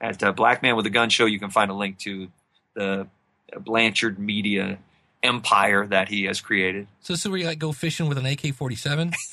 [0.00, 1.26] at uh, Black Man with a Gun Show.
[1.26, 2.28] You can find a link to
[2.74, 3.06] the
[3.60, 4.78] Blanchard Media
[5.26, 6.86] empire that he has created.
[7.06, 9.12] So this is where you like go fishing with an AK forty seven.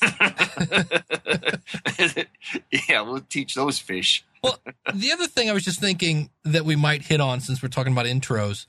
[2.88, 4.24] yeah, we'll teach those fish.
[4.44, 4.60] Well,
[4.94, 7.92] the other thing I was just thinking that we might hit on since we're talking
[7.92, 8.66] about intros.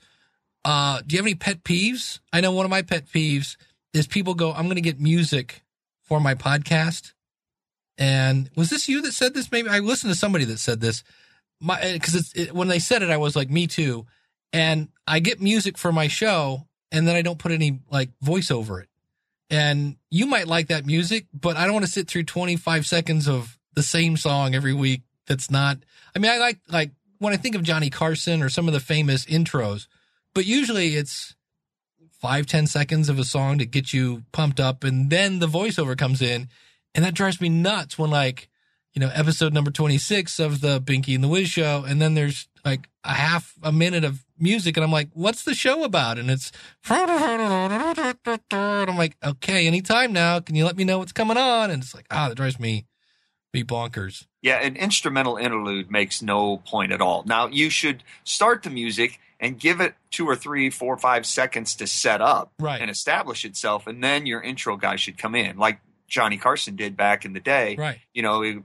[0.64, 2.18] Uh, do you have any pet peeves?
[2.32, 3.56] I know one of my pet peeves
[3.92, 5.62] is people go, I'm going to get music
[6.02, 7.12] for my podcast.
[7.98, 9.52] And was this you that said this?
[9.52, 11.04] Maybe I listened to somebody that said this.
[11.60, 14.06] My, cause it, when they said it, I was like, me too.
[14.52, 18.50] And I get music for my show and then I don't put any like voice
[18.50, 18.88] over it.
[19.48, 23.28] And you might like that music, but I don't want to sit through 25 seconds
[23.28, 25.02] of the same song every week.
[25.26, 25.78] That's not,
[26.14, 28.80] I mean, I like, like when I think of Johnny Carson or some of the
[28.80, 29.86] famous intros,
[30.34, 31.34] but usually it's
[32.20, 34.82] five ten seconds of a song to get you pumped up.
[34.82, 36.48] And then the voiceover comes in
[36.94, 38.48] and that drives me nuts when like,
[38.94, 41.84] you know, episode number 26 of the Binky and the Wiz show.
[41.86, 45.54] And then there's like a half a minute of music and I'm like, what's the
[45.54, 46.18] show about?
[46.18, 46.52] And it's,
[46.90, 47.08] and
[48.90, 50.40] I'm like, okay, anytime now.
[50.40, 51.70] Can you let me know what's coming on?
[51.70, 52.86] And it's like, ah, that drives me,
[53.54, 54.26] me bonkers.
[54.42, 57.22] Yeah, an instrumental interlude makes no point at all.
[57.24, 61.74] Now you should start the music and give it two or three, four, five seconds
[61.76, 62.80] to set up Right.
[62.80, 66.96] and establish itself, and then your intro guy should come in, like Johnny Carson did
[66.96, 67.76] back in the day.
[67.76, 67.98] Right.
[68.14, 68.64] You know, and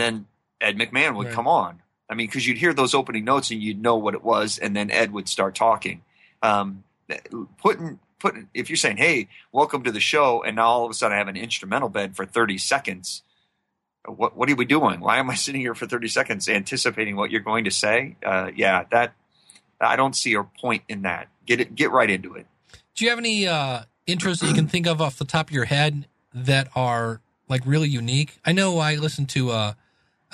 [0.00, 0.26] then
[0.60, 1.34] Ed McMahon would Right.
[1.34, 1.82] come on.
[2.08, 4.76] I mean, because you'd hear those opening notes and you'd know what it was, and
[4.76, 6.02] then Ed would start talking.
[6.42, 6.84] Um,
[7.58, 10.94] putting putting if you're saying, "Hey, welcome to the show," and now all of a
[10.94, 13.22] sudden I have an instrumental bed for 30 seconds.
[14.06, 15.00] What what are we doing?
[15.00, 18.16] Why am I sitting here for 30 seconds anticipating what you're going to say?
[18.24, 19.14] Uh, yeah, that
[19.80, 21.28] I don't see a point in that.
[21.46, 22.46] Get it, get right into it.
[22.94, 25.54] Do you have any uh, intros that you can think of off the top of
[25.54, 28.38] your head that are like really unique?
[28.44, 29.74] I know I listened to uh,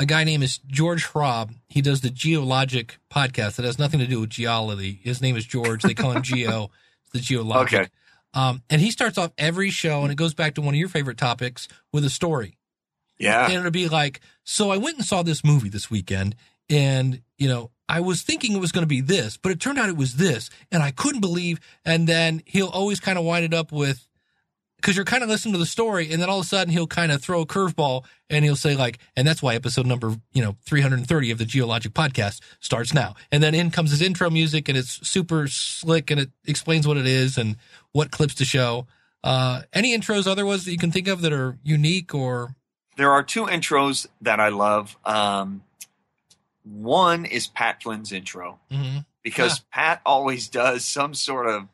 [0.00, 1.54] a guy named is George Hrab.
[1.68, 4.98] He does the Geologic podcast that has nothing to do with geology.
[5.02, 5.82] His name is George.
[5.82, 6.70] They call him Geo.
[7.04, 7.80] It's the Geologic.
[7.80, 7.88] Okay.
[8.32, 10.88] Um, and he starts off every show, and it goes back to one of your
[10.88, 12.56] favorite topics with a story.
[13.18, 16.34] Yeah, And it'll be like, so I went and saw this movie this weekend
[16.70, 19.78] and, you know, I was thinking it was going to be this, but it turned
[19.78, 21.60] out it was this and I couldn't believe.
[21.84, 24.08] And then he'll always kind of wind it up with,
[24.82, 26.86] cause you're kind of listening to the story and then all of a sudden he'll
[26.86, 30.42] kind of throw a curveball and he'll say like, and that's why episode number, you
[30.42, 33.14] know, 330 of the Geologic podcast starts now.
[33.32, 36.96] And then in comes his intro music and it's super slick and it explains what
[36.96, 37.56] it is and
[37.92, 38.86] what clips to show.
[39.22, 42.54] Uh, any intros otherwise that you can think of that are unique or
[42.96, 44.96] there are two intros that I love.
[45.04, 45.62] Um,
[46.64, 49.04] one is Pat Flynn's intro Mhm.
[49.22, 51.68] because Pat always does some sort of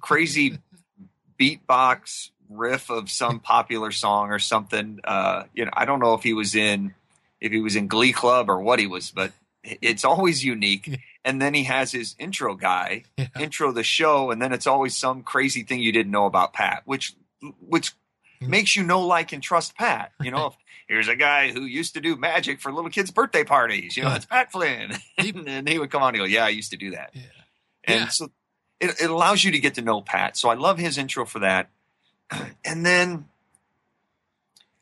[0.00, 0.58] crazy
[1.40, 5.00] beatbox riff of some popular song or something.
[5.04, 6.94] Uh, you know, I don't know if he was in
[7.40, 9.32] if he was in Glee Club or what he was, but
[9.62, 10.98] it's always unique.
[11.26, 13.26] And then he has his intro guy Yeah.
[13.40, 16.82] intro the show, and then it's always some crazy thing you didn't know about Pat,
[16.84, 17.14] which
[17.58, 17.90] which
[18.40, 20.12] makes you know, like, and trust Pat.
[20.22, 20.54] You know, if
[20.86, 23.96] here's a guy who used to do magic for little kids' birthday parties.
[23.96, 26.70] You know, it's Pat Flynn, and he would come on and go, "Yeah, I used
[26.70, 27.22] to do that." Yeah.
[27.82, 28.08] And Yeah.
[28.10, 28.30] so
[28.78, 30.36] it, it allows you to get to know Pat.
[30.36, 31.70] So I love his intro for that.
[32.64, 33.26] And then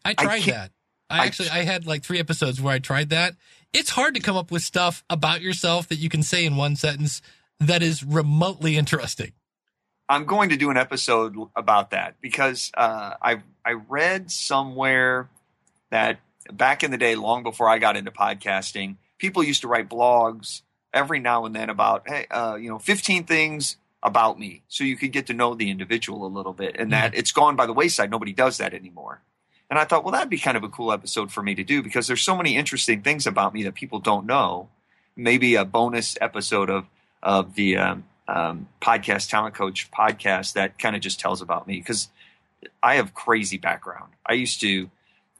[0.05, 0.71] I tried can't- that.
[1.11, 3.35] I, I actually I had like three episodes where I tried that.
[3.73, 6.77] It's hard to come up with stuff about yourself that you can say in one
[6.77, 7.21] sentence
[7.61, 9.33] that is remotely interesting.
[10.09, 15.29] I'm going to do an episode about that because uh, I I read somewhere
[15.91, 16.21] that
[16.53, 20.63] back in the day, long before I got into podcasting, people used to write blogs
[20.93, 24.97] every now and then about hey, uh, you know, 15 things about me, so you
[24.97, 27.73] could get to know the individual a little bit, and that it's gone by the
[27.73, 28.11] wayside.
[28.11, 29.23] Nobody does that anymore.
[29.71, 31.83] And I thought, well, that'd be kind of a cool episode for me to do
[31.83, 34.69] because there's so many interesting things about me that people don't know.
[35.17, 36.87] Maybe a bonus episode of
[37.23, 41.79] of the um, um, podcast talent coach podcast that kind of just tells about me
[41.79, 42.09] because
[42.83, 44.13] I have crazy background.
[44.27, 44.91] I used to,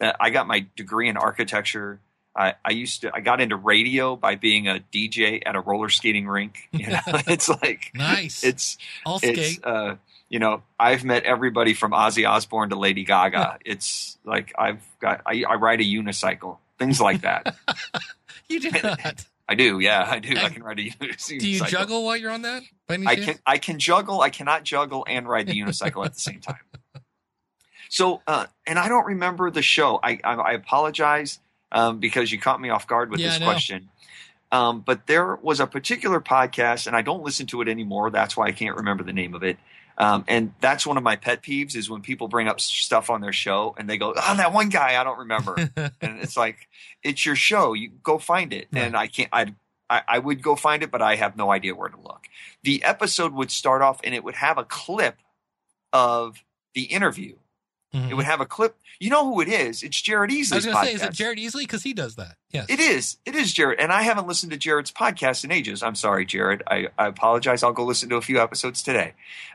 [0.01, 2.01] uh, I got my degree in architecture.
[2.37, 5.89] I, I used to, I got into radio by being a DJ at a roller
[5.89, 6.69] skating rink.
[6.73, 8.43] You know, it's like Nice.
[8.43, 8.77] It's
[9.07, 9.61] I'll it's skate.
[9.65, 9.95] uh,
[10.29, 13.59] you know I've met everybody from Ozzy Osbourne to Lady Gaga.
[13.65, 17.55] it's like I've got I, I ride a unicycle, things like that.
[18.49, 19.25] you do not.
[19.49, 20.37] I do, yeah, I do.
[20.37, 21.39] I And can ride a unicycle.
[21.39, 22.63] Do you juggle while you're on that?
[22.89, 24.21] I can I can juggle.
[24.21, 26.57] I cannot juggle and ride the unicycle at the same time.
[27.91, 30.01] So, uh, and I don't remember the show.
[30.03, 31.39] I I, I apologize
[31.75, 33.91] um, because you caught me off guard with Yeah, this question.
[34.51, 38.11] Um, but there was a particular podcast, and I don't listen to it anymore.
[38.11, 39.59] That's why I can't remember the name of it.
[39.99, 43.21] Um, and that's one of my pet peeves is when people bring up stuff on
[43.21, 46.69] their show and they go, "Oh, that one guy I don't remember," and it's like,
[47.03, 47.75] "It's your show.
[47.75, 49.29] You go find it." And I can't.
[49.33, 49.55] I
[49.91, 52.27] I, I would go find it, but I have no idea where to look.
[52.63, 55.19] The episode would start off and it would have a clip
[55.93, 56.43] of
[56.75, 57.37] the interview.
[57.95, 58.11] Mhm.
[58.11, 58.77] It would have a clip.
[58.99, 59.83] You know who it is?
[59.83, 60.53] It's Jared Easley.
[60.53, 61.13] I was going to say, is it.
[61.13, 61.61] Jared Easley?
[61.61, 62.37] Because he does that.
[62.51, 62.67] Yes.
[62.69, 63.19] It is.
[63.25, 63.79] It is Jared.
[63.79, 65.83] And I haven't listened to Jared's podcast in ages.
[65.83, 66.63] I'm sorry, Jared.
[66.67, 67.63] I, I apologize.
[67.63, 69.15] I'll go listen to a few episodes today.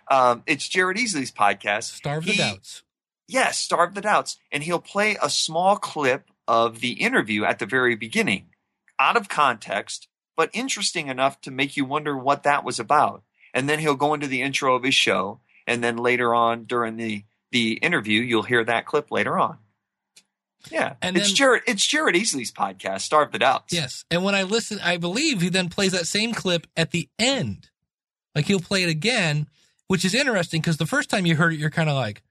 [0.10, 1.96] Um, it's Jared Easley's podcast.
[1.96, 2.84] Starve the doubts.
[3.28, 4.38] Yes, Starve the Doubts.
[4.52, 8.48] And he'll play a small clip of the interview at the very beginning,
[8.98, 13.22] out of context, but interesting enough to make you wonder what that was about.
[13.54, 15.42] And then he'll go into the intro of his show.
[15.68, 19.58] And then later on during the, the interview, you'll hear that clip later on.
[20.70, 20.96] Yeah.
[21.02, 23.74] And it's then- Jared it's Jared Easley's podcast, Starve the Doubts.
[23.74, 24.06] Yes.
[24.12, 27.70] And when I listen, I believe he then plays that same clip at the end.
[28.36, 29.48] Like he'll play it again,
[29.88, 32.22] which is interesting because the first time you heard it, you're kind of like,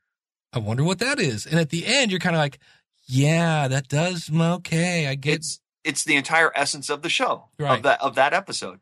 [0.52, 1.46] I wonder what that is.
[1.46, 2.58] And at the end, you're kind of like,
[3.06, 4.30] yeah, that does.
[4.32, 5.06] Okay.
[5.06, 7.46] I get It's it's the entire essence of the show.
[7.58, 7.76] Right.
[7.78, 8.80] Of that of that episode.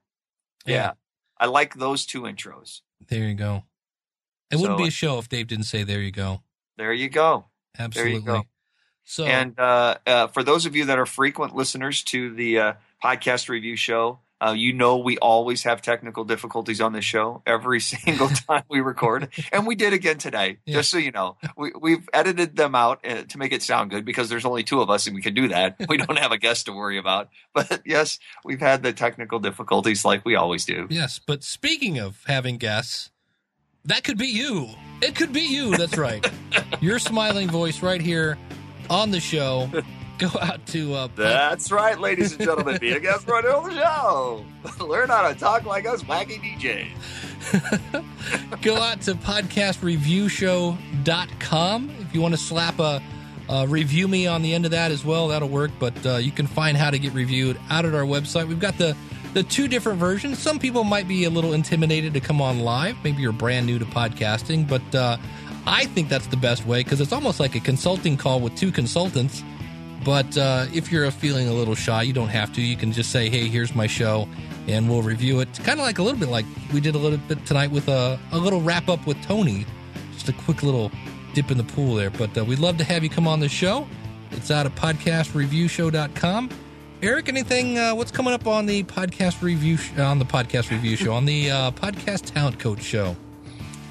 [0.67, 0.75] Yeah.
[0.75, 0.93] Yeah.
[1.39, 2.81] I like those two intros.
[3.09, 3.63] There you go.
[4.51, 6.43] It wouldn't be a show if Dave didn't say, there you go.
[6.77, 7.47] There you go.
[7.79, 8.21] Absolutely.
[8.21, 8.43] go.
[9.05, 12.73] So, And uh, uh, for those of you that are frequent listeners to the uh,
[13.03, 17.81] podcast review show, uh, you know we always have technical difficulties on this show every
[17.93, 20.59] single time we record, and we did again today.
[20.67, 20.75] Yeah.
[20.75, 24.05] Just so you know, we, we've edited them out uh, to make it sound good
[24.05, 25.77] because there's only two of us and we can do that.
[25.89, 27.31] We don't have a guest to worry about.
[27.55, 30.89] But yes, we've had the technical difficulties like we always do.
[30.91, 31.21] yes.
[31.25, 33.11] But speaking of having guests,
[33.87, 34.69] that could be you.
[35.01, 35.77] It could be you.
[35.77, 36.29] That's right.
[36.81, 38.37] Your smiling voice right here
[38.91, 39.71] on the show.
[40.19, 42.79] Go out to uh, That's right, ladies and gentlemen.
[42.79, 44.47] Be a guest right on the show.
[44.85, 46.89] Learn how to talk like us wacky DJs.
[48.63, 53.01] go out to podcastreview.show.com if you want to slap a,
[53.49, 56.33] a review me on the end of that as well that'll work but uh, you
[56.33, 58.97] can find how to get reviewed out at our website we've got the
[59.37, 62.97] the two different versions some people might be a little intimidated to come on live
[63.05, 65.19] maybe you're brand new to podcasting but uh,
[65.67, 68.73] i think that's the best way because it's almost like a consulting call with two
[68.73, 69.43] consultants
[70.07, 72.63] but uh, if you're feeling a little shy, you don't have to.
[72.63, 74.29] You can just say, "Hey, here's my show,"
[74.69, 75.49] and we'll review it.
[75.65, 78.17] Kind of like a little bit like we did a little bit tonight with a,
[78.31, 79.67] a little wrap up with Tony.
[80.13, 80.93] Just a quick little
[81.35, 82.11] dip in the pool there.
[82.11, 83.89] But uh, we'd love to have you come on the show.
[84.31, 86.51] It's out at podcastreviewshow.com.
[87.03, 87.79] Eric, anything?
[87.79, 91.27] Uh, what's coming up on the podcast review sh- on the podcast review show on
[91.27, 93.15] the uh, podcast talent coach show?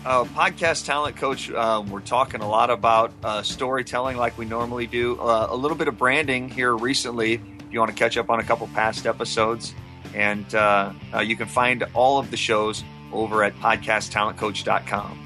[0.03, 4.87] Uh, podcast talent coach, uh, we're talking a lot about uh, storytelling like we normally
[4.87, 5.19] do.
[5.19, 7.33] Uh, a little bit of branding here recently.
[7.33, 7.41] If
[7.71, 9.75] you want to catch up on a couple past episodes,
[10.15, 15.19] and uh, uh, you can find all of the shows over at podcasttalentcoach.com.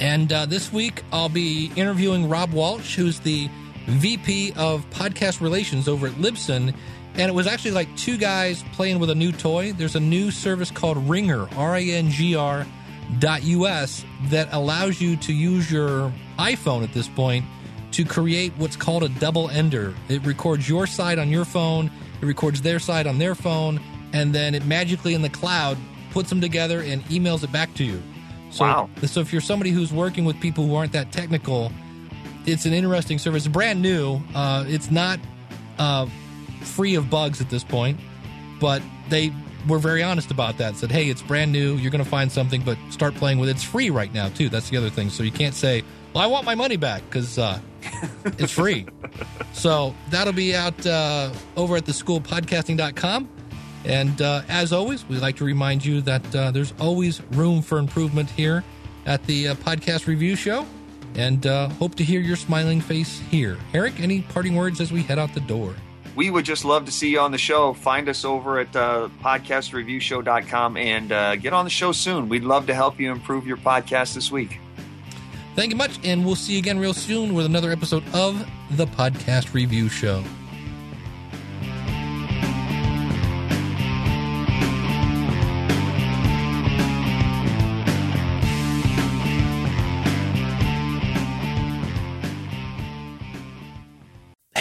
[0.00, 3.48] And uh, this week, I'll be interviewing Rob Walsh, who's the
[3.86, 6.74] VP of podcast relations over at Libsyn.
[7.18, 9.72] And it was actually like two guys playing with a new toy.
[9.72, 12.66] There's a new service called Ringr, R A N G R
[13.18, 17.44] dot US, that allows you to use your iPhone at this point
[17.92, 19.94] to create what's called a double ender.
[20.08, 21.90] It records your side on your phone,
[22.20, 23.80] it records their side on their phone,
[24.12, 25.78] and then it magically in the cloud
[26.10, 28.02] puts them together and emails it back to you.
[28.50, 28.90] So, Wow.
[29.06, 31.72] so if you're somebody who's working with people who aren't that technical,
[32.44, 33.46] it's an interesting service.
[33.46, 34.20] Brand new.
[34.34, 35.18] Uh, it's not
[35.78, 36.06] uh,
[36.66, 37.98] free of bugs at this point,
[38.60, 39.32] but they
[39.68, 40.76] we're very honest about that.
[40.76, 41.76] Said, hey, it's brand new.
[41.76, 43.52] You're going to find something, but start playing with it.
[43.52, 44.48] It's free right now too.
[44.48, 45.10] That's the other thing.
[45.10, 47.58] So you can't say, well, I want my money back because uh,
[48.38, 48.86] it's free.
[49.52, 53.28] so that'll be out uh, over at the schoolpodcasting.com.
[53.84, 57.78] And uh, as always, we'd like to remind you that uh, there's always room for
[57.78, 58.64] improvement here
[59.04, 60.66] at the uh, podcast review show.
[61.14, 63.56] And uh, hope to hear your smiling face here.
[63.72, 65.74] Eric, any parting words as we head out the door?
[66.16, 67.74] We would just love to see you on the show.
[67.74, 72.28] Find us over at uh, podcastreviewshow.com and uh, get on the show soon.
[72.28, 74.58] We'd love to help you improve your podcast this week.
[75.54, 78.86] Thank you much, and we'll see you again real soon with another episode of the
[78.86, 80.24] Podcast Review Show.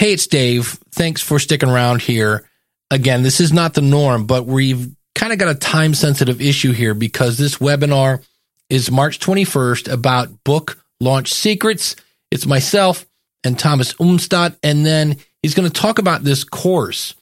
[0.05, 0.77] Hey, it's Dave.
[0.91, 2.47] Thanks for sticking around here.
[2.91, 6.73] Again, this is not the norm, but we've kind of got a time sensitive issue
[6.73, 8.23] here because this webinar
[8.69, 11.95] is March 21st about book launch secrets.
[12.29, 13.07] It's myself
[13.43, 14.57] and Thomas Umstattd.
[14.61, 17.15] And then he's going to talk about this course.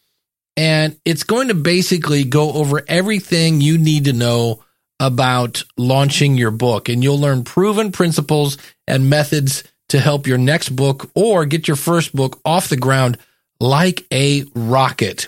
[0.57, 4.61] And it's going to basically go over everything you need to know
[4.99, 6.89] about launching your book.
[6.89, 9.63] And you'll learn proven principles and methods
[9.93, 13.15] to help your next book or get your first book off the ground
[13.59, 15.27] like a rocket.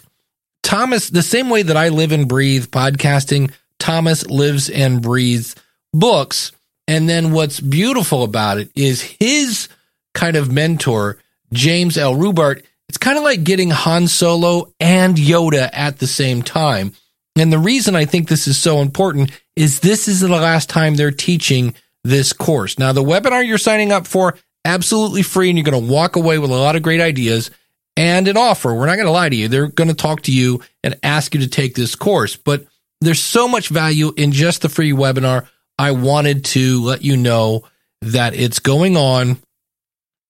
[0.64, 5.56] Thomas, the same way that I live and breathe podcasting, Thomas lives and breathes
[5.94, 6.52] books.
[6.88, 9.70] And then what's beautiful about it is his
[10.16, 11.20] kind of mentor,
[11.54, 12.16] James L.
[12.16, 12.64] Rubart.
[12.90, 16.94] It's kind of like getting Han Solo and Yoda at the same time.
[17.36, 20.96] And the reason I think this is so important is this is the last time
[20.96, 22.80] they're teaching this course.
[22.80, 26.40] Now, the webinar you're signing up for, absolutely free, and you're going to walk away
[26.40, 27.52] with a lot of great ideas
[27.96, 28.74] and an offer.
[28.74, 29.48] We're not going to lie to you.
[29.48, 32.36] They're going to talk to you and ask you to take this course.
[32.36, 32.66] But
[33.02, 35.48] there's so much value in just the free webinar.
[35.78, 37.64] I wanted to let you know
[38.02, 39.38] that it's going on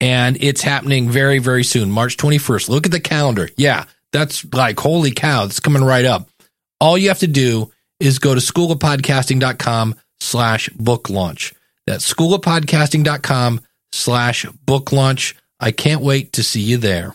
[0.02, 2.70] and it's happening very, very soon, March 21st.
[2.70, 3.50] Look at the calendar.
[3.58, 6.30] Yeah, that's like, holy cow, it's coming right up.
[6.80, 11.54] All you have to do is go to schoolofpodcasting.com slash book launch.
[11.88, 13.62] That's schoolofpodcasting.com
[13.96, 15.36] slash book launch.
[15.60, 17.14] I can't wait to see you there.